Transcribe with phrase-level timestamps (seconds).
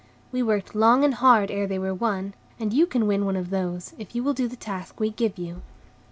[0.31, 3.51] We worked long and hard ere they were won, and you can win one of
[3.51, 5.61] those, if you will do the task we give you."